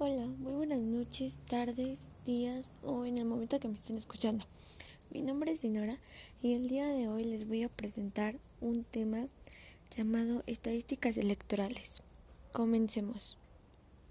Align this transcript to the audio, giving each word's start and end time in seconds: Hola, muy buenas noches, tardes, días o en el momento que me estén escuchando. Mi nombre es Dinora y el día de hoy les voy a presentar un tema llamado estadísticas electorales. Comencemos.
Hola, 0.00 0.26
muy 0.38 0.52
buenas 0.52 0.80
noches, 0.80 1.38
tardes, 1.50 2.08
días 2.24 2.70
o 2.84 3.04
en 3.04 3.18
el 3.18 3.24
momento 3.24 3.58
que 3.58 3.66
me 3.66 3.74
estén 3.74 3.96
escuchando. 3.96 4.44
Mi 5.10 5.22
nombre 5.22 5.50
es 5.50 5.62
Dinora 5.62 5.96
y 6.40 6.52
el 6.52 6.68
día 6.68 6.86
de 6.86 7.08
hoy 7.08 7.24
les 7.24 7.48
voy 7.48 7.64
a 7.64 7.68
presentar 7.68 8.36
un 8.60 8.84
tema 8.84 9.26
llamado 9.90 10.44
estadísticas 10.46 11.16
electorales. 11.16 12.04
Comencemos. 12.52 13.38